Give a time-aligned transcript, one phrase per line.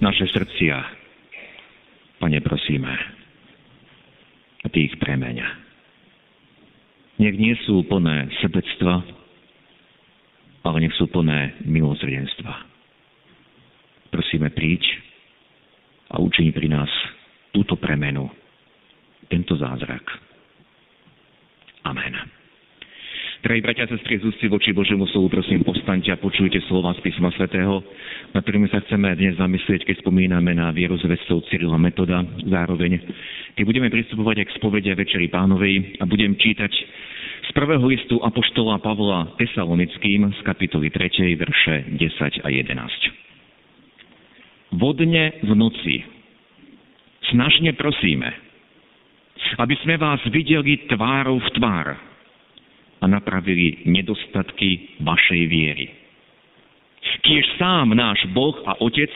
[0.00, 0.76] naše srdcia.
[2.16, 2.92] Pane, prosíme,
[4.64, 5.48] a Ty ich premeňa.
[7.16, 9.00] Nech nie sú plné sebectva,
[10.66, 12.54] ale nech sú plné milosrdenstva.
[14.10, 14.82] Prosíme, príď
[16.10, 16.90] a učini pri nás
[17.54, 18.28] túto premenu,
[19.30, 20.02] tento zázrak.
[21.86, 22.25] Amen.
[23.46, 27.30] Drahí bratia a sestry, z voči Božiemu slovu, prosím, postaňte a počujte slova z písma
[27.30, 27.78] svätého,
[28.34, 32.26] na ktorými sa chceme dnes zamyslieť, keď spomíname na vieru zvedcov Cyrila Metoda.
[32.42, 32.98] Zároveň,
[33.54, 36.72] keď budeme pristupovať k spovede Večeri pánovej a budem čítať
[37.46, 44.74] z prvého listu Apoštola Pavla Tesalonickým z kapitoly 3, verše 10 a 11.
[44.74, 46.02] Vodne v noci
[47.30, 48.26] snažne prosíme,
[49.62, 52.15] aby sme vás videli tvárou v tvár,
[53.06, 55.86] a napravili nedostatky vašej viery.
[57.22, 59.14] Kiež sám náš Boh a Otec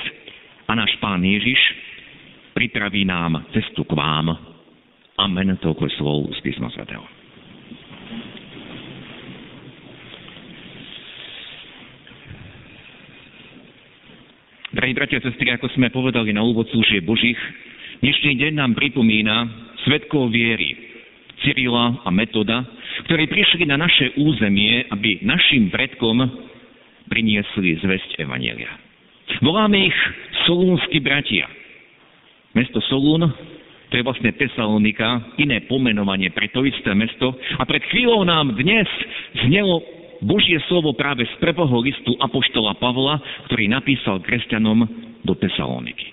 [0.71, 1.59] a náš Pán Ježiš
[2.55, 4.31] pripraví nám cestu k vám.
[5.19, 5.59] Amen.
[5.59, 7.03] Toľko slov z písma svätého.
[14.71, 17.39] Drahí bratia a sestry, ako sme povedali na úvod služieb Božích,
[18.07, 19.51] dnešný deň nám pripomína
[19.83, 20.79] svetkov viery
[21.43, 22.63] Cyrila a Metoda,
[23.07, 26.23] ktorí prišli na naše územie, aby našim predkom
[27.11, 28.71] priniesli zväzť Evanielia.
[29.43, 29.99] Voláme ich
[30.47, 31.47] solúnsky bratia.
[32.55, 33.31] Mesto Solún,
[33.91, 37.35] to je vlastne Tesalonika, iné pomenovanie pre to isté mesto.
[37.59, 38.87] A pred chvíľou nám dnes
[39.47, 39.83] znelo
[40.23, 44.87] Božie slovo práve z prvého listu Apoštola Pavla, ktorý napísal kresťanom
[45.23, 46.11] do Tesaloniky.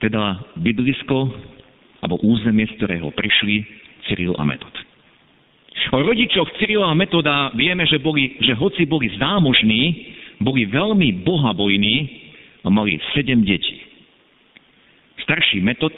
[0.00, 1.28] Teda bydlisko,
[2.00, 3.79] alebo územie, z ktorého prišli
[4.10, 4.74] Cyril a Metod.
[5.94, 10.12] O rodičoch Cyrila a Metoda vieme, že, boli, že hoci boli zámožní,
[10.42, 11.96] boli veľmi bohabojní
[12.66, 13.78] a mali sedem detí.
[15.22, 15.94] Starší Metod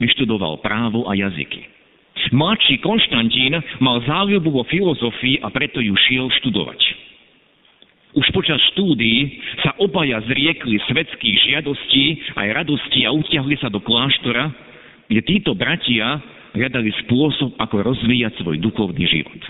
[0.00, 1.76] vyštudoval právo a jazyky.
[2.32, 6.80] Mladší Konštantín mal záľubu vo filozofii a preto ju šiel študovať.
[8.16, 14.48] Už počas štúdií sa obaja zriekli svetských žiadostí aj radostí a utiahli sa do kláštora,
[15.06, 16.18] kde títo bratia
[16.56, 19.40] hľadali spôsob, ako rozvíjať svoj duchovný život.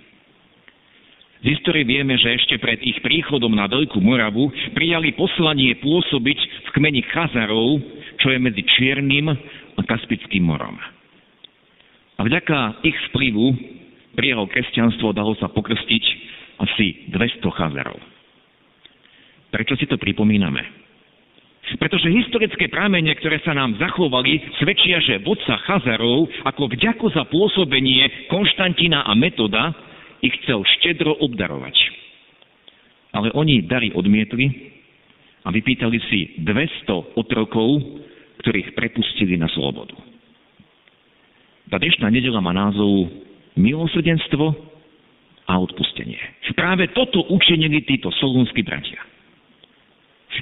[1.44, 6.69] Z histórie vieme, že ešte pred ich príchodom na Veľkú Moravu prijali poslanie pôsobiť v
[6.75, 7.78] kmeni Chazarov,
[8.19, 9.31] čo je medzi Čiernym
[9.77, 10.75] a Kaspickým morom.
[12.17, 13.47] A vďaka ich vplyvu
[14.17, 16.05] prijalo kresťanstvo, dalo sa pokrstiť
[16.56, 18.00] asi 200 Chazarov.
[19.53, 20.85] Prečo si to pripomíname?
[21.75, 28.31] Pretože historické prámene, ktoré sa nám zachovali, svedčia, že vodca Chazarov ako vďako za pôsobenie
[28.31, 29.75] Konštantína a Metoda
[30.22, 31.75] ich chcel štedro obdarovať.
[33.19, 34.47] Ale oni dary odmietli
[35.43, 37.82] a vypýtali si 200 otrokov,
[38.47, 39.99] ktorých prepustili na slobodu.
[41.66, 43.10] Tá dnešná nedela má názov
[43.59, 44.55] Milosrdenstvo
[45.50, 46.19] a odpustenie.
[46.55, 49.03] Práve toto učenili títo solúnsky bratia.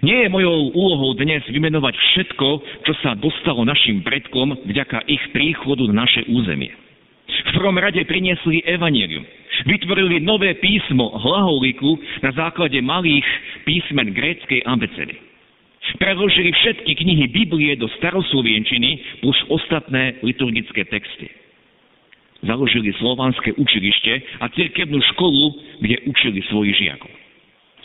[0.02, 2.48] Nie je mojou úlohou dnes vymenovať všetko,
[2.82, 6.72] čo sa dostalo našim predkom vďaka ich príchodu na naše územie.
[7.24, 9.22] V prvom rade priniesli evanelium.
[9.70, 11.94] Vytvorili nové písmo hlaholiku
[12.26, 13.24] na základe malých
[13.62, 15.14] písmen gréckej abecedy.
[16.00, 21.28] Preložili všetky knihy Biblie do staroslovienčiny plus ostatné liturgické texty.
[22.44, 27.23] Založili slovanské učilište a cirkevnú školu, kde učili svojich žiakov.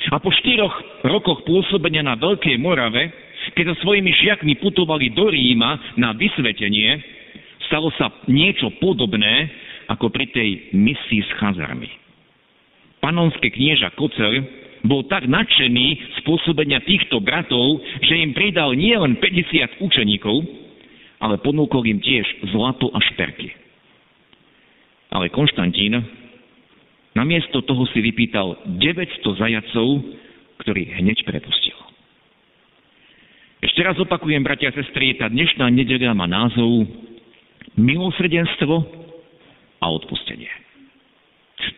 [0.07, 3.11] A po štyroch rokoch pôsobenia na Veľkej Morave,
[3.51, 7.03] keď so svojimi žiakmi putovali do Ríma na vysvetenie,
[7.67, 9.51] stalo sa niečo podobné
[9.91, 11.91] ako pri tej misii s Chazarmi.
[13.03, 14.43] Panonské knieža Kocer
[14.87, 20.35] bol tak nadšený z pôsobenia týchto bratov, že im pridal nielen 50 učeníkov,
[21.19, 22.23] ale ponúkol im tiež
[22.55, 23.51] zlato a šperky.
[25.11, 25.99] Ale Konštantín
[27.19, 29.87] Namiesto toho si vypýtal 900 zajacov,
[30.63, 31.75] ktorých hneď prepustil.
[33.59, 36.87] Ešte raz opakujem, bratia a sestry, tá dnešná nedeľa má názov
[37.75, 38.75] Milosrdenstvo
[39.83, 40.47] a odpustenie.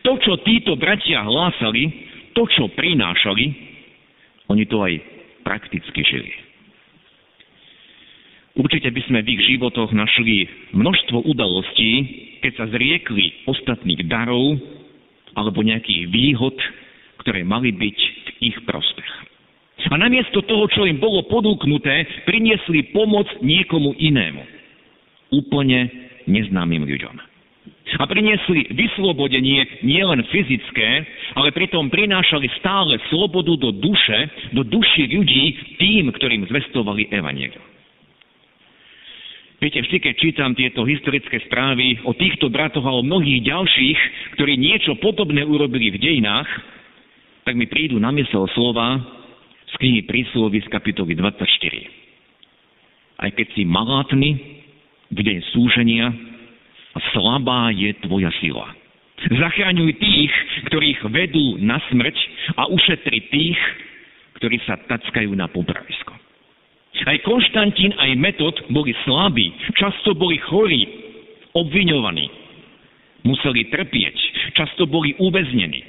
[0.06, 1.90] To, čo títo bratia hlásali,
[2.38, 3.44] to, čo prinášali,
[4.46, 4.94] oni to aj
[5.42, 6.30] prakticky žili.
[8.62, 11.90] Určite by sme v ich životoch našli množstvo udalostí,
[12.46, 14.54] keď sa zriekli ostatných darov
[15.36, 16.56] alebo nejakých výhod,
[17.22, 19.12] ktoré mali byť v ich prospech.
[19.90, 24.42] A namiesto toho, čo im bolo podúknuté, priniesli pomoc niekomu inému.
[25.32, 25.90] Úplne
[26.28, 27.16] neznámym ľuďom.
[27.98, 34.18] A priniesli vyslobodenie nielen fyzické, ale pritom prinášali stále slobodu do duše,
[34.54, 35.44] do duši ľudí
[35.76, 37.71] tým, ktorým zvestovali evanielium.
[39.62, 43.98] Viete, vždy, keď čítam tieto historické správy o týchto bratoch a o mnohých ďalších,
[44.34, 46.50] ktorí niečo podobné urobili v dejinách,
[47.46, 48.98] tak mi prídu na mysel slova
[49.70, 51.46] z knihy Príslovy z kapitoly 24.
[53.22, 54.30] Aj keď si malátny
[55.14, 56.10] v deň súženia,
[57.14, 58.66] slabá je tvoja sila.
[59.30, 60.34] Zachraňuj tých,
[60.74, 62.18] ktorých vedú na smrť
[62.58, 63.58] a ušetri tých,
[64.42, 66.31] ktorí sa tackajú na popravisko.
[67.02, 70.86] Aj Konštantín, aj Metod boli slabí, často boli chorí,
[71.52, 72.26] obviňovaní.
[73.22, 74.16] Museli trpieť,
[74.54, 75.82] často boli uväznení.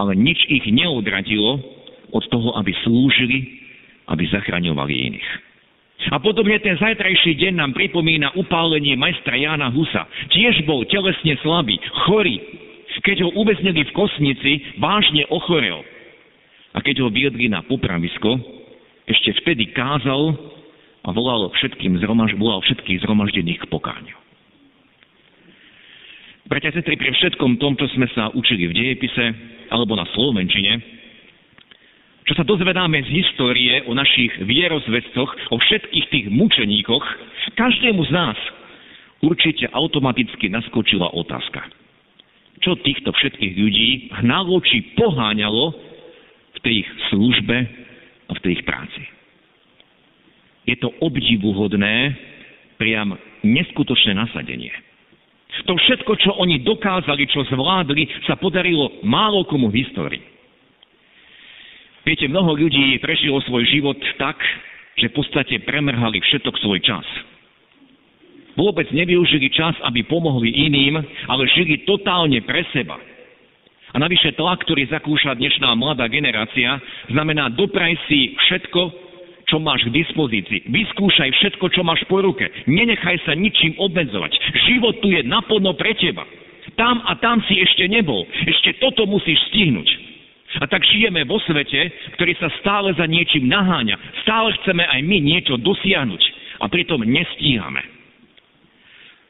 [0.00, 1.60] Ale nič ich neodradilo
[2.12, 3.60] od toho, aby slúžili,
[4.08, 5.30] aby zachraňovali iných.
[6.10, 10.08] A podobne ten zajtrajší deň nám pripomína upálenie majstra Jána Husa.
[10.34, 12.42] Tiež bol telesne slabý, chorý.
[13.02, 15.82] Keď ho uväznili v kosnici, vážne ochorel.
[16.74, 18.61] A keď ho viedli na popravisko,
[19.12, 20.34] ešte vtedy kázal
[21.04, 24.16] a volal, všetkým zromaž, volal všetkých zhromaždených k pokáňu.
[26.48, 29.24] Bratia sestry, pri všetkom tom, čo sme sa učili v dejepise
[29.70, 30.82] alebo na Slovenčine,
[32.22, 37.02] čo sa dozvedáme z histórie o našich vierozvedcoch, o všetkých tých mučeníkoch,
[37.58, 38.38] každému z nás
[39.22, 41.66] určite automaticky naskočila otázka.
[42.62, 43.90] Čo týchto všetkých ľudí
[44.22, 45.74] hnalo či poháňalo
[46.52, 47.56] v tej ich službe
[48.40, 49.02] v ich práci.
[50.64, 52.14] Je to obdivuhodné,
[52.78, 54.70] priam neskutočné nasadenie.
[55.68, 60.24] To všetko, čo oni dokázali, čo zvládli, sa podarilo málo komu v histórii.
[62.02, 64.40] Viete, mnoho ľudí prežilo svoj život tak,
[64.98, 67.06] že v podstate premrhali všetok svoj čas.
[68.58, 70.98] Vôbec nevyužili čas, aby pomohli iným,
[71.30, 72.98] ale žili totálne pre seba.
[73.92, 76.80] A navyše tlak, ktorý zakúša dnešná mladá generácia,
[77.12, 78.80] znamená dopraj si všetko,
[79.52, 80.64] čo máš k dispozícii.
[80.72, 82.48] Vyskúšaj všetko, čo máš po ruke.
[82.64, 84.32] Nenechaj sa ničím obmedzovať.
[84.64, 86.24] Život tu je naplno pre teba.
[86.72, 88.24] Tam a tam si ešte nebol.
[88.48, 89.88] Ešte toto musíš stihnúť.
[90.56, 94.24] A tak žijeme vo svete, ktorý sa stále za niečím naháňa.
[94.24, 96.22] Stále chceme aj my niečo dosiahnuť.
[96.64, 97.84] A pritom nestíhame.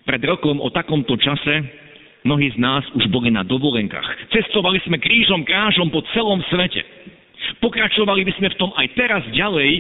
[0.07, 1.82] Pred rokom o takomto čase
[2.23, 4.31] Mnohí z nás už boli na dovolenkách.
[4.31, 6.87] Cestovali sme krížom krážom po celom svete.
[7.59, 9.71] Pokračovali by sme v tom aj teraz ďalej,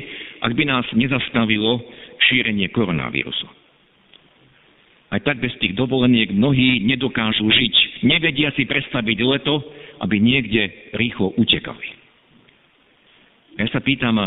[0.42, 1.78] ak by nás nezastavilo
[2.26, 3.46] šírenie koronavírusu.
[5.12, 8.02] Aj tak bez tých dovoleniek mnohí nedokážu žiť.
[8.02, 9.62] Nevedia si predstaviť leto,
[10.02, 11.86] aby niekde rýchlo utekali.
[13.60, 14.18] Ja sa pýtam,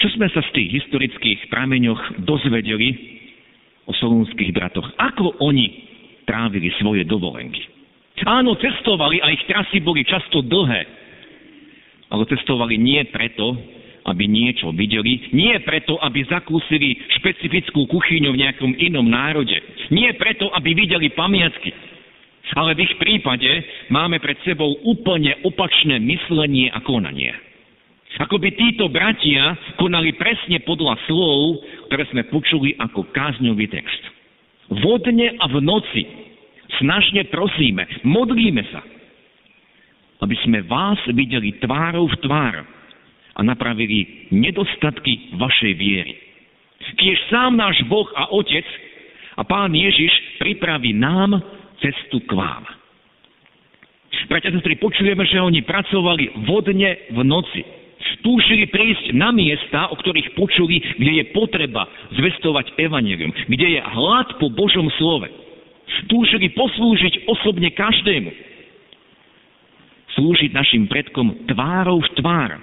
[0.00, 2.88] čo sme sa z tých historických prameňoch dozvedeli
[3.86, 4.88] o solúnskych bratoch?
[4.96, 5.95] Ako oni
[6.26, 7.62] trávili svoje dovolenky.
[8.26, 10.82] Áno, cestovali a ich trasy boli často dlhé,
[12.10, 13.54] ale cestovali nie preto,
[14.06, 19.58] aby niečo videli, nie preto, aby zakúsili špecifickú kuchyňu v nejakom inom národe,
[19.90, 21.74] nie preto, aby videli pamiatky,
[22.54, 23.50] ale v ich prípade
[23.90, 27.34] máme pred sebou úplne opačné myslenie a konanie.
[28.16, 34.15] Ako by títo bratia konali presne podľa slov, ktoré sme počuli ako kázňový text.
[34.70, 36.02] Vodne a v noci
[36.82, 38.82] snažne prosíme, modlíme sa,
[40.22, 42.56] aby sme vás videli tvárou v tvár
[43.36, 46.14] a napravili nedostatky vašej viery.
[46.96, 48.64] Kiež sám náš Boh a Otec
[49.36, 51.42] a Pán Ježiš pripraví nám
[51.78, 52.64] cestu k vám.
[54.26, 57.62] Bratia sestry, počujeme, že oni pracovali vodne v noci.
[58.26, 64.34] Túžili prísť na miesta, o ktorých počuli, kde je potreba zvestovať evanelium, kde je hlad
[64.42, 65.30] po Božom slove.
[66.10, 68.34] Túžili poslúžiť osobne každému.
[70.18, 72.58] Slúžiť našim predkom tvárou v tvár.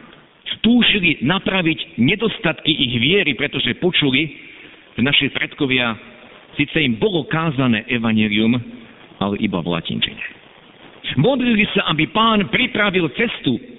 [0.59, 4.35] Túžili napraviť nedostatky ich viery, pretože počuli,
[4.99, 5.95] že naši predkovia,
[6.59, 8.59] síce im bolo kázané evanelium,
[9.23, 10.23] ale iba v latinčine.
[11.15, 13.72] Modlili sa, aby pán pripravil cestu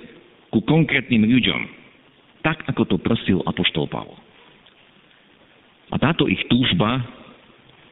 [0.55, 1.67] ku konkrétnym ľuďom,
[2.47, 4.15] tak ako to prosil Apoštol Pavol.
[5.91, 7.03] A táto ich túžba,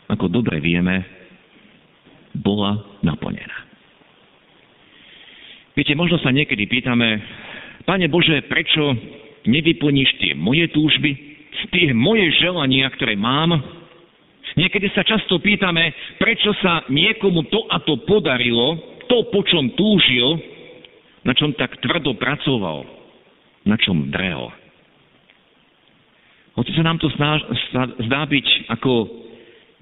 [0.07, 1.03] ako dobre vieme,
[2.39, 3.67] bola naplnená.
[5.75, 7.19] Viete, možno sa niekedy pýtame,
[7.83, 8.95] Pane Bože, prečo
[9.43, 11.11] nevyplníš tie moje túžby,
[11.75, 13.59] tie moje želania, ktoré mám.
[14.55, 15.91] Niekedy sa často pýtame,
[16.21, 18.79] prečo sa niekomu to a to podarilo,
[19.11, 20.52] to, po čom túžil,
[21.23, 22.87] na čom tak tvrdo pracoval,
[23.67, 24.51] na čom drel.
[26.53, 28.93] Hoci sa nám to zdá byť ako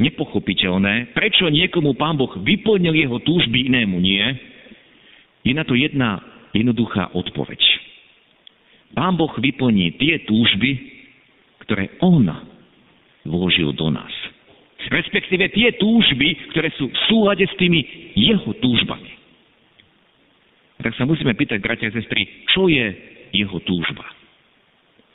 [0.01, 4.25] nepochopiteľné, prečo niekomu Pán Boh vyplnil jeho túžby, inému nie,
[5.45, 6.21] je na to jedna
[6.57, 7.61] jednoduchá odpoveď.
[8.97, 10.71] Pán Boh vyplní tie túžby,
[11.67, 12.27] ktoré On
[13.23, 14.11] vložil do nás.
[14.91, 17.85] Respektíve tie túžby, ktoré sú v súlade s tými
[18.17, 19.20] jeho túžbami.
[20.81, 22.93] Tak sa musíme pýtať, bratia a sestry, čo je
[23.37, 24.05] jeho túžba?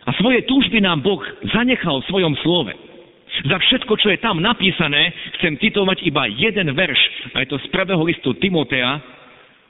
[0.05, 2.73] A svoje túžby nám Boh zanechal v svojom slove.
[3.49, 7.01] Za všetko, čo je tam napísané, chcem citovať iba jeden verš,
[7.33, 9.01] a je to z prvého listu Timotea,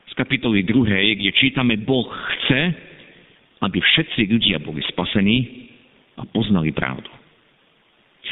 [0.05, 2.75] z kapitoly 2, kde čítame, Boh chce,
[3.63, 5.71] aby všetci ľudia boli spasení
[6.19, 7.09] a poznali pravdu.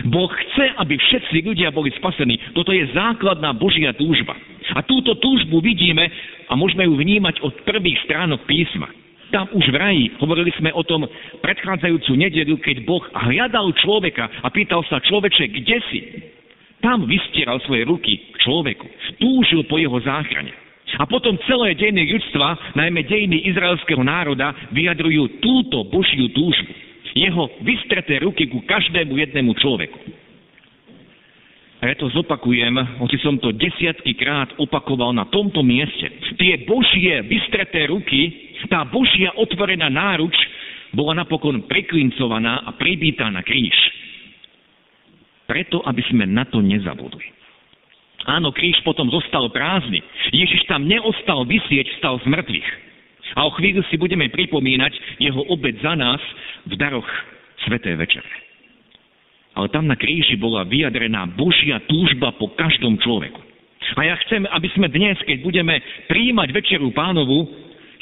[0.09, 2.41] Boh chce, aby všetci ľudia boli spasení.
[2.57, 4.33] Toto je základná Božia túžba.
[4.73, 6.09] A túto túžbu vidíme
[6.50, 8.89] a môžeme ju vnímať od prvých stránok písma
[9.33, 10.05] tam už v raji.
[10.21, 11.09] Hovorili sme o tom
[11.41, 16.00] predchádzajúcu nedelu, keď Boh hľadal človeka a pýtal sa človeče, kde si?
[16.85, 18.85] Tam vystieral svoje ruky k človeku.
[19.17, 20.53] Túžil po jeho záchrane.
[21.01, 26.92] A potom celé dejiny ľudstva, najmä dejiny izraelského národa, vyjadrujú túto Božiu túžbu.
[27.13, 30.00] Jeho vystreté ruky ku každému jednému človeku.
[31.84, 36.08] A ja to zopakujem, hoci som to desiatky krát opakoval na tomto mieste.
[36.39, 40.32] Tie Božie vystreté ruky tá Božia otvorená náruč
[40.96, 43.75] bola napokon priklincovaná a pribítá na kríž.
[45.43, 47.27] Preto, aby sme na to nezabudli.
[48.24, 50.00] Áno, kríž potom zostal prázdny.
[50.32, 52.70] Ježiš tam neostal vysieť, vstal z mŕtvych.
[53.34, 56.22] A o chvíľu si budeme pripomínať jeho obed za nás
[56.70, 57.08] v daroch
[57.63, 58.28] Sveté večere.
[59.54, 63.40] Ale tam na kríži bola vyjadrená Božia túžba po každom človeku.
[63.94, 65.78] A ja chcem, aby sme dnes, keď budeme
[66.10, 67.46] príjmať večeru pánovu,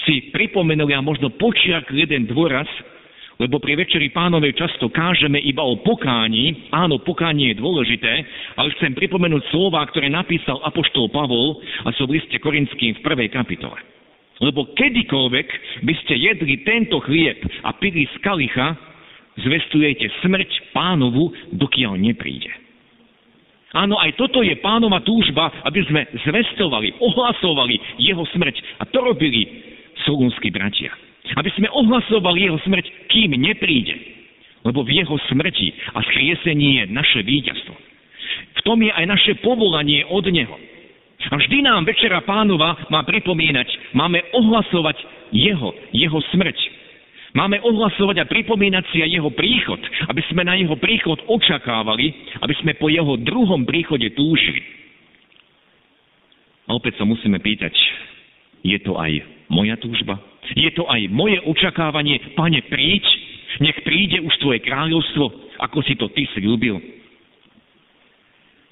[0.07, 2.65] si pripomenuli a možno počiakli jeden dôraz,
[3.41, 6.69] lebo pri Večeri pánovej často kážeme iba o pokání.
[6.69, 8.13] Áno, pokánie je dôležité,
[8.53, 13.33] ale chcem pripomenúť slova, ktoré napísal apoštol Pavol a sú v liste Korinským v prvej
[13.33, 13.81] kapitole.
[14.41, 15.47] Lebo kedykoľvek
[15.85, 18.73] by ste jedli tento chlieb a pili z kalicha,
[19.37, 22.49] zvestujete smrť pánovu, dokiaľ nepríde.
[23.71, 28.83] Áno, aj toto je pánova túžba, aby sme zvestovali, ohlasovali jeho smrť.
[28.83, 29.47] A to robili
[30.03, 30.91] solúnsky bratia.
[31.39, 33.95] Aby sme ohlasovali jeho smrť, kým nepríde.
[34.67, 37.75] Lebo v jeho smrti a skriesení je naše víťazstvo.
[38.59, 40.53] V tom je aj naše povolanie od neho.
[41.29, 44.97] A vždy nám Večera Pánova má pripomínať, máme ohlasovať
[45.29, 46.57] jeho, jeho smrť.
[47.31, 49.79] Máme ohlasovať a pripomínať si aj jeho príchod,
[50.11, 52.11] aby sme na jeho príchod očakávali,
[52.43, 54.59] aby sme po jeho druhom príchode túžili.
[56.67, 57.71] A opäť sa musíme pýtať,
[58.67, 60.19] je to aj moja túžba?
[60.57, 63.03] Je to aj moje očakávanie, pane, príď,
[63.63, 66.83] nech príde už tvoje kráľovstvo, ako si to ty slúbil.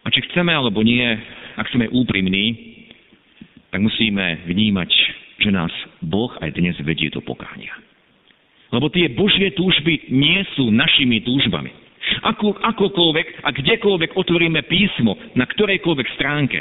[0.04, 1.06] A či chceme alebo nie,
[1.58, 2.78] ak sme úprimní,
[3.70, 4.90] tak musíme vnímať,
[5.40, 5.72] že nás
[6.04, 7.74] Boh aj dnes vedie do pokánia.
[8.70, 11.74] Lebo tie Božie túžby nie sú našimi túžbami.
[12.26, 16.60] Ako, akokoľvek a kdekoľvek otvoríme písmo, na ktorejkoľvek stránke,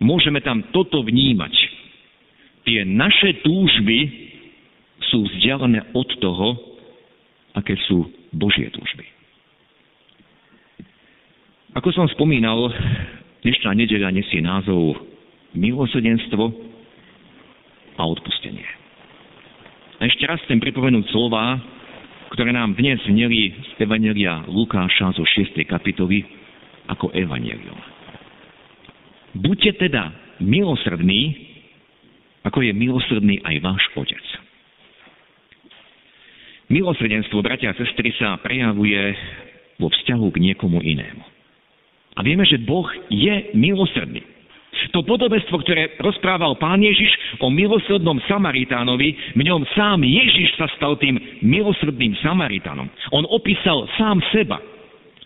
[0.00, 1.80] môžeme tam toto vnímať
[2.64, 4.30] tie naše túžby
[5.10, 6.48] sú vzdialené od toho,
[7.56, 9.02] aké sú Božie túžby.
[11.74, 12.70] Ako som spomínal,
[13.40, 15.00] dnešná nedeľa nesie názov
[15.56, 16.44] milosrdenstvo
[17.96, 18.66] a odpustenie.
[20.00, 21.60] A ešte raz chcem pripomenúť slova,
[22.32, 25.60] ktoré nám dnes zneli z Evangelia Lukáša zo 6.
[25.66, 26.24] kapitoly
[26.88, 27.76] ako Evangelium.
[29.36, 31.52] Buďte teda milosrdní,
[32.42, 34.26] ako je milosrdný aj váš Otec.
[36.70, 39.10] Milosrdenstvo, bratia a sestry, sa prejavuje
[39.82, 41.39] vo vzťahu k niekomu inému.
[42.20, 44.20] A vieme, že Boh je milosrdný.
[44.92, 51.00] To podobenstvo, ktoré rozprával pán Ježiš o milosrdnom Samaritánovi, v ňom sám Ježiš sa stal
[51.00, 52.92] tým milosrdným Samaritánom.
[53.16, 54.60] On opísal sám seba.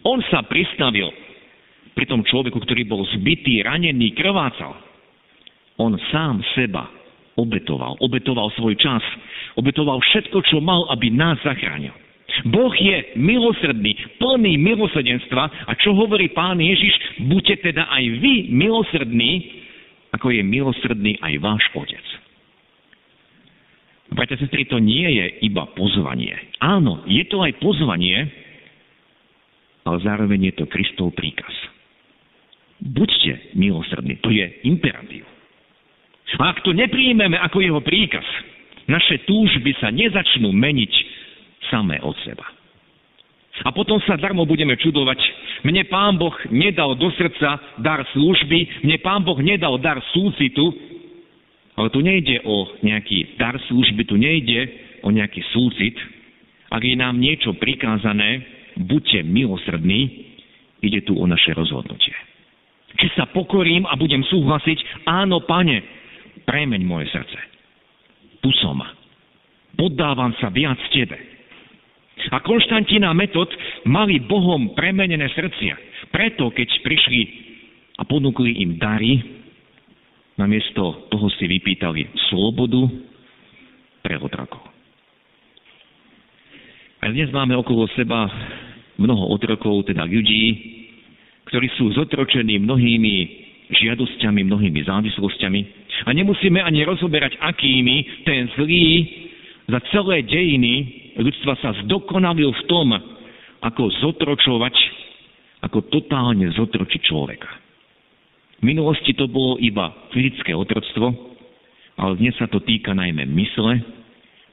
[0.07, 1.11] On sa pristavil
[1.99, 4.79] pri tom človeku, ktorý bol zbytý, ranený, krvácal.
[5.83, 6.87] On sám seba
[7.35, 7.99] obetoval.
[7.99, 9.03] Obetoval svoj čas.
[9.59, 12.04] Obetoval všetko, čo mal, aby nás zachránil.
[12.43, 19.63] Boh je milosrdný, plný milosrdenstva a čo hovorí pán Ježiš, buďte teda aj vy milosrdní,
[20.11, 22.07] ako je milosrdný aj váš otec.
[24.15, 26.35] Bratia, sestry, to nie je iba pozvanie.
[26.63, 28.31] Áno, je to aj pozvanie,
[29.87, 31.51] ale zároveň je to Kristov príkaz.
[32.83, 35.25] Buďte milosrdní, to je imperatív.
[36.35, 38.27] A ak to nepríjmeme ako jeho príkaz,
[38.91, 40.93] naše túžby sa nezačnú meniť
[41.71, 42.45] samé od seba.
[43.63, 45.21] A potom sa darmo budeme čudovať.
[45.63, 50.75] Mne Pán Boh nedal do srdca dar služby, mne Pán Boh nedal dar súcitu,
[51.79, 54.67] ale tu nejde o nejaký dar služby, tu nejde
[55.07, 55.95] o nejaký súcit.
[56.75, 58.43] Ak je nám niečo prikázané,
[58.75, 60.27] buďte milosrdní,
[60.83, 62.15] ide tu o naše rozhodnutie.
[62.99, 65.83] Či sa pokorím a budem súhlasiť, áno, pane,
[66.43, 67.39] premeň moje srdce.
[68.43, 68.83] Tu som.
[69.75, 71.34] Poddávam sa viac tebe.
[72.31, 73.51] A Konštantína metod
[73.87, 75.75] mali Bohom premenené srdcia.
[76.11, 77.21] Preto, keď prišli
[77.99, 79.23] a ponúkli im dary,
[80.35, 82.91] Namiesto toho si vypýtali slobodu
[84.03, 84.67] pre otrokov.
[86.99, 88.27] A dnes máme okolo seba
[88.99, 90.45] mnoho otrokov, teda ľudí,
[91.47, 93.15] ktorí sú zotročení mnohými
[93.71, 95.61] žiadosťami, mnohými závislosťami.
[96.03, 99.07] A nemusíme ani rozoberať, akými ten zlý
[99.71, 102.89] za celé dejiny ľudstva sa zdokonalil v tom,
[103.65, 104.77] ako zotročovať,
[105.65, 107.51] ako totálne zotročiť človeka.
[108.61, 111.13] V minulosti to bolo iba fyzické otroctvo,
[112.01, 113.81] ale dnes sa to týka najmä mysle,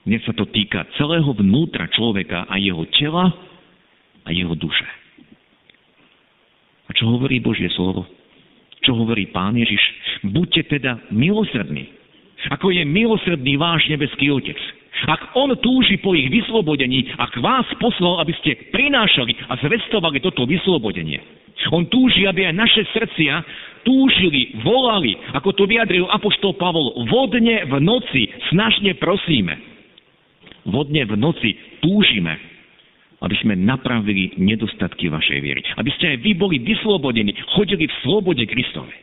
[0.07, 3.29] dnes sa to týka celého vnútra človeka a jeho tela
[4.25, 4.87] a jeho duše.
[6.89, 8.03] A čo hovorí Božie slovo?
[8.81, 9.79] Čo hovorí Pán Ježiš?
[10.25, 11.85] Buďte teda milosrdní,
[12.49, 14.57] ako je milosrdný váš nebeský Otec.
[15.09, 20.45] Ak On túži po ich vyslobodení, ak vás poslal, aby ste prinášali a zvestovali toto
[20.45, 21.17] vyslobodenie,
[21.69, 23.33] On túži, aby aj naše srdcia
[23.85, 29.57] túžili, volali, ako to vyjadril apoštol Pavol, vodne v noci, snažne prosíme.
[30.69, 32.37] Vodne v noci túžime,
[33.21, 35.61] aby sme napravili nedostatky vašej viery.
[35.77, 38.97] Aby ste aj vy boli vyslobodení, chodili v slobode Kristovej.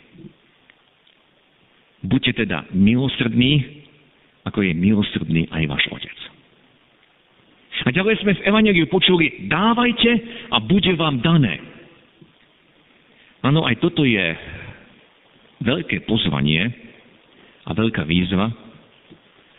[1.99, 3.87] Buďte teda milosrdní,
[4.49, 6.19] ako je milosrdný aj váš Otec.
[7.87, 10.11] A ďalej sme v Evangeliu počuli, dávajte
[10.51, 11.63] a bude vám dané.
[13.45, 14.35] Áno, aj toto je
[15.63, 16.69] veľké pozvanie
[17.63, 18.51] a veľká výzva,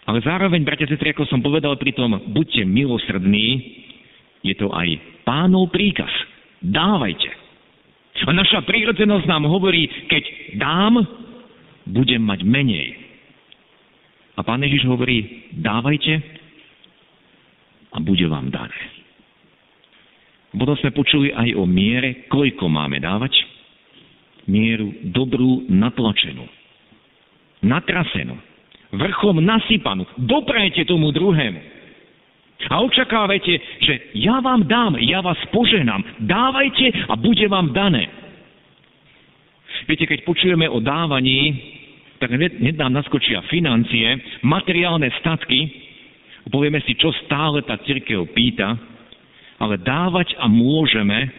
[0.09, 3.61] ale zároveň, bratia sestry, ako som povedal pri tom, buďte milosrdní,
[4.41, 6.09] je to aj pánov príkaz.
[6.65, 7.29] Dávajte.
[8.27, 10.23] A naša prírodzenosť nám hovorí, keď
[10.59, 10.99] dám,
[11.87, 12.98] budem mať menej.
[14.39, 16.23] A pán Ježiš hovorí, dávajte
[17.91, 18.79] a bude vám dané.
[20.55, 23.35] Potom sme počuli aj o miere, koľko máme dávať
[24.47, 26.47] mieru dobrú natlačenú,
[27.61, 28.39] natrasenú,
[28.95, 30.07] vrchom nasypanú.
[30.15, 31.59] Doprajte tomu druhému.
[32.71, 36.23] A očakávajte, že ja vám dám, ja vás poženám.
[36.23, 38.07] Dávajte a bude vám dané.
[39.87, 41.55] Viete, keď počujeme o dávaní,
[42.19, 45.71] tak hneď nám naskočia financie, materiálne statky,
[46.51, 48.75] povieme si, čo stále tá církev pýta,
[49.59, 51.31] ale dávať a môžeme,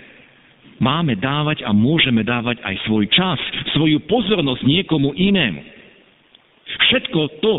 [0.81, 3.41] máme dávať a môžeme dávať aj svoj čas,
[3.77, 5.61] svoju pozornosť niekomu inému.
[6.89, 7.55] Všetko to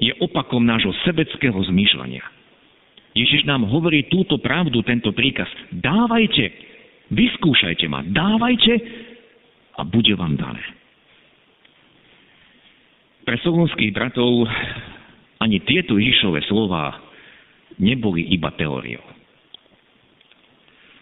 [0.00, 2.24] je opakom nášho sebeckého zmýšľania.
[3.16, 5.48] Ježiš nám hovorí túto pravdu, tento príkaz.
[5.72, 6.52] Dávajte,
[7.08, 8.72] vyskúšajte ma, dávajte
[9.80, 10.60] a bude vám dané.
[13.26, 14.46] Pre solonských bratov
[15.42, 16.94] ani tieto Ježišové slova
[17.82, 19.02] neboli iba teóriou.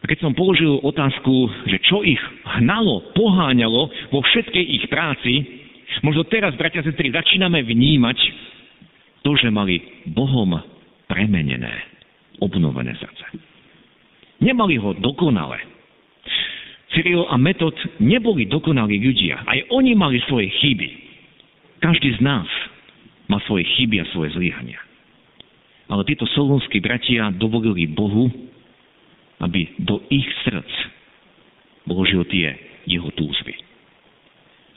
[0.00, 2.20] A keď som položil otázku, že čo ich
[2.60, 5.44] hnalo, poháňalo vo všetkej ich práci,
[6.04, 8.18] možno teraz, bratia a sestry, začíname vnímať
[9.24, 9.80] to, že mali
[10.12, 10.60] Bohom
[11.08, 11.72] premenené,
[12.40, 13.24] obnovené srdce.
[14.44, 15.60] Nemali ho dokonale.
[16.92, 19.40] Cyril a Metod neboli dokonalí ľudia.
[19.48, 21.03] Aj oni mali svoje chyby.
[21.84, 22.48] Každý z nás
[23.28, 24.80] má svoje chyby a svoje zlyhania.
[25.92, 28.32] Ale títo solonskí bratia dovolili Bohu,
[29.44, 30.72] aby do ich srdc
[31.84, 32.56] vložil tie
[32.88, 33.52] jeho túzby.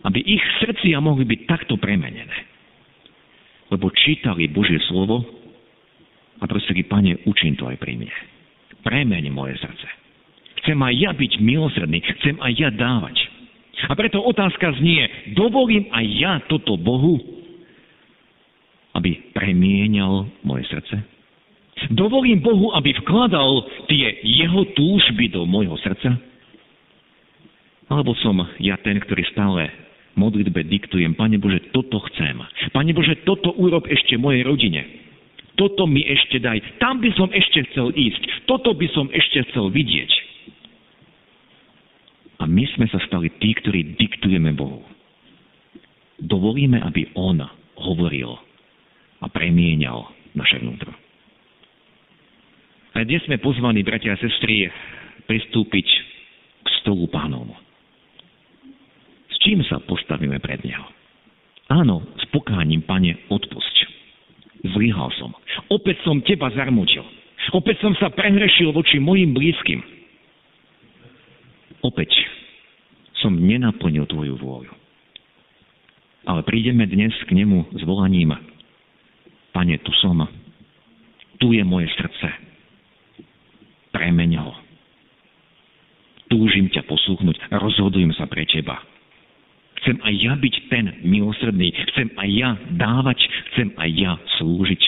[0.04, 2.44] Aby ich srdcia mohli byť takto premenené.
[3.72, 5.24] Lebo čítali Božie slovo
[6.40, 8.16] a prosili, Pane, učím to aj pri mne.
[8.84, 9.88] Premeň moje srdce.
[10.60, 13.16] Chcem aj ja byť milosredný, chcem aj ja dávať.
[13.86, 15.06] A preto otázka znie,
[15.38, 17.22] dovolím aj ja toto Bohu,
[18.98, 20.98] aby premienial moje srdce?
[21.94, 26.18] Dovolím Bohu, aby vkladal tie jeho túžby do môjho srdca?
[27.86, 29.70] Alebo som ja ten, ktorý stále
[30.18, 32.42] modlitbe diktujem, Pane Bože, toto chcem.
[32.74, 34.82] Pane Bože, toto urob ešte mojej rodine.
[35.58, 39.74] toto mi ešte daj, tam by som ešte chcel ísť, toto by som ešte chcel
[39.74, 40.27] vidieť.
[42.48, 44.80] My sme sa stali tí, ktorí diktujeme Bohu.
[46.24, 47.36] Dovolíme, aby On
[47.76, 48.32] hovoril
[49.20, 50.96] a premienial naše vnútro.
[52.96, 54.72] A dnes sme pozvaní, bratia a sestry,
[55.28, 55.88] pristúpiť
[56.64, 57.54] k stolu pánovmu.
[59.28, 60.88] S čím sa postavíme pred Neho?
[61.68, 63.76] Áno, s pokáním, Pane, odpusť.
[64.72, 65.36] Zlyhal som.
[65.68, 67.04] Opäť som Teba zarmučil.
[67.52, 69.84] Opäť som sa prehrešil voči mojim blízkym.
[71.84, 72.37] Opäť
[73.22, 74.74] som nenaplnil Tvoju vôľu.
[76.28, 78.36] Ale prídeme dnes k Nemu s volaním
[79.56, 80.22] Pane, tu som.
[81.42, 82.30] Tu je moje srdce.
[83.90, 84.54] Premeň ho.
[86.30, 87.50] Túžim ťa poslúchnuť.
[87.50, 88.78] Rozhodujem sa pre Teba.
[89.82, 91.74] Chcem aj ja byť ten milosrdný.
[91.90, 93.18] Chcem aj ja dávať.
[93.50, 94.82] Chcem aj ja slúžiť.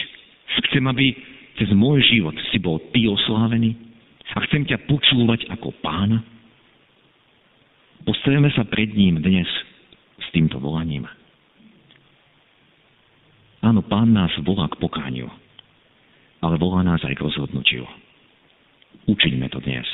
[0.70, 1.18] Chcem, aby
[1.58, 3.74] cez môj život si bol ty oslávený
[4.36, 6.22] a chcem ťa počúvať ako pána.
[8.07, 9.47] Postavíme sa pred ním dnes
[10.19, 11.07] s týmto volaním.
[13.59, 15.27] Áno, pán nás volá k pokániu,
[16.39, 17.83] ale volá nás aj k rozhodnutiu.
[19.09, 19.88] Učiňme to dnes.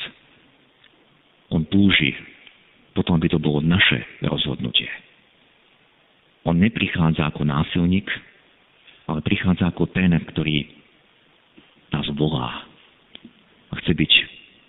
[1.50, 2.14] On túži
[2.96, 4.88] potom by to bolo naše rozhodnutie.
[6.48, 8.08] On neprichádza ako násilník,
[9.12, 10.64] ale prichádza ako ten, ktorý
[11.92, 12.64] nás volá
[13.70, 14.12] a chce byť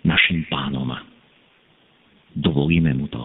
[0.03, 0.91] našim pánom.
[2.37, 3.23] Dovolíme mu to.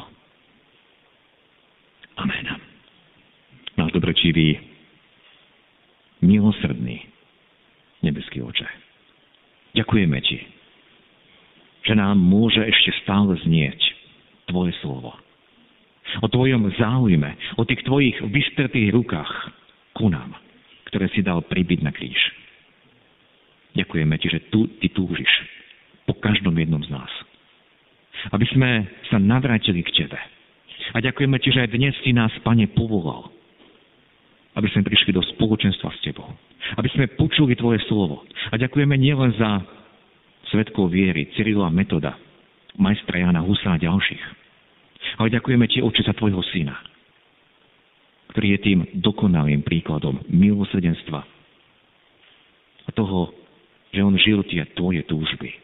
[2.17, 2.49] Amen.
[3.77, 4.57] Náš dobročivý,
[6.25, 7.13] milosrdný
[8.01, 8.69] nebeský oče.
[9.77, 10.41] Ďakujeme ti,
[11.89, 13.81] že nám môže ešte stále znieť
[14.49, 15.17] Tvoje slovo.
[16.21, 19.33] O Tvojom záujme, o tých Tvojich vystretých rukách
[19.97, 20.37] ku nám,
[20.93, 22.19] ktoré si dal pribyť na kríž.
[23.77, 25.33] Ďakujeme Ti, že tu Ty túžiš
[26.05, 27.13] po každom jednom z nás.
[28.31, 28.71] Aby sme
[29.11, 30.19] sa navrátili k Tebe.
[30.95, 33.27] A ďakujeme Ti, že aj dnes Si nás, Pane, povolal.
[34.55, 36.29] Aby sme prišli do spoločenstva s Tebou.
[36.79, 38.23] Aby sme počuli Tvoje slovo.
[38.53, 39.67] A ďakujeme nielen za
[40.53, 42.13] svetkov viery, Cyrila Metoda,
[42.77, 44.25] majstra Jana Husa a ďalších,
[45.17, 46.77] ale ďakujeme Ti, Oče, za Tvojho Syna,
[48.37, 51.21] ktorý je tým dokonalým príkladom milosrdenstva
[52.85, 53.33] a toho,
[53.97, 55.57] že on žil tie Tvoje túžby,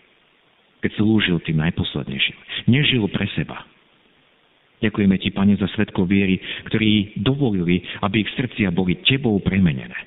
[0.79, 2.37] keď slúžil tým najposlednejším.
[2.71, 3.67] Nežil pre seba.
[4.79, 6.38] Ďakujeme Ti, Pane, za svetko viery,
[6.71, 9.99] ktorí dovolili, aby ich srdcia boli Tebou premenené.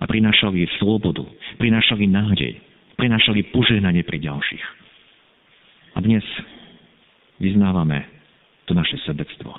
[0.00, 1.20] A prinášali slobodu,
[1.60, 2.56] prinášali nádej,
[2.96, 4.64] prinášali požehnanie pre ďalších.
[5.92, 6.24] A dnes
[7.36, 8.08] vyznávame
[8.64, 9.52] to naše sebectvo.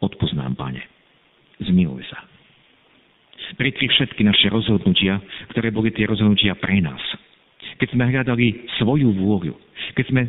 [0.00, 0.80] Odpoznám, Pane.
[1.60, 2.24] Zmiluj sa.
[3.60, 5.20] Pritri všetky naše rozhodnutia,
[5.52, 7.00] ktoré boli tie rozhodnutia pre nás.
[7.78, 9.54] Keď sme hľadali svoju vôľu,
[9.98, 10.22] keď sme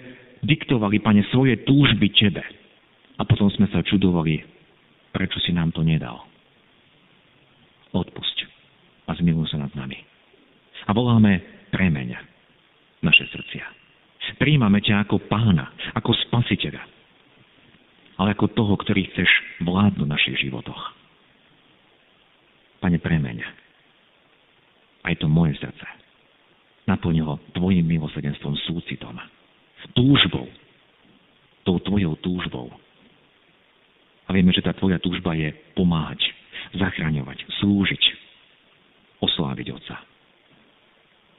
[0.45, 2.41] diktovali, Pane, svoje túžby Tebe.
[3.15, 4.43] A potom sme sa čudovali,
[5.15, 6.27] prečo si nám to nedal.
[7.95, 8.37] Odpusť
[9.07, 9.95] a zmiluj sa nad nami.
[10.85, 11.39] A voláme
[11.71, 12.19] premeň
[12.99, 13.65] naše srdcia.
[14.35, 16.81] Príjmame ťa ako pána, ako spasiteľa,
[18.19, 19.29] ale ako toho, ktorý chceš
[19.63, 20.81] vládnuť v našich životoch.
[22.81, 23.65] Pane, premeň
[25.05, 26.04] aj to moje srdce.
[26.85, 29.17] Naplň ho tvojim milosrdenstvom, súcitom,
[29.97, 30.45] túžbou,
[31.65, 32.69] tou tvojou túžbou.
[34.25, 36.21] A vieme, že tá tvoja túžba je pomáhať,
[36.77, 38.03] zachraňovať, slúžiť,
[39.21, 39.97] osláviť Otca.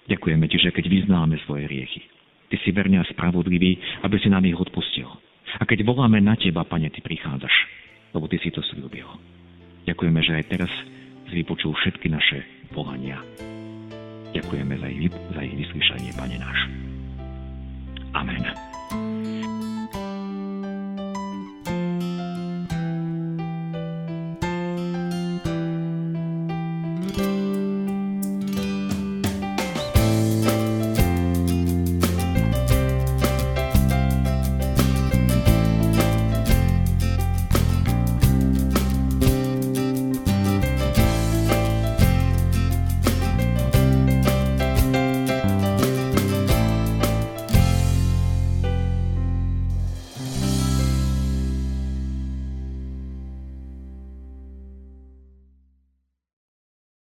[0.07, 2.03] Ďakujeme Ti, že keď vyznáme svoje riechy,
[2.47, 5.11] Ty si verne a spravodlivý, aby si nám ich odpustil.
[5.59, 7.55] A keď voláme na Teba, Pane, Ty prichádzaš,
[8.15, 9.07] lebo Ty si to slúbil.
[9.87, 10.71] Ďakujeme, že aj teraz
[11.27, 13.19] si vypočul všetky naše volania.
[14.37, 16.59] Ďakujeme za ich, za ich vyslyšanie, Pane náš.
[18.13, 18.45] Amen.